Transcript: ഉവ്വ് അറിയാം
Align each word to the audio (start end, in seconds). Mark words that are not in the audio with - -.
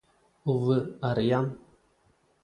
ഉവ്വ് 0.45 0.77
അറിയാം 1.03 1.45